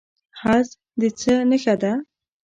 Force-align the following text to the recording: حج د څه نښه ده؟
حج 0.39 0.67
د 0.99 1.01
څه 1.19 1.33
نښه 1.49 1.75
ده؟ 1.81 1.93